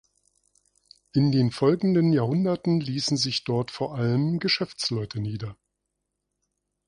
In 1.13 1.31
den 1.31 1.51
folgenden 1.51 2.11
Jahrhunderten 2.11 2.79
ließen 2.79 3.17
sich 3.17 3.43
dort 3.43 3.69
vor 3.69 3.93
allem 3.93 4.39
Geschäftsleute 4.39 5.19
nieder. 5.19 5.55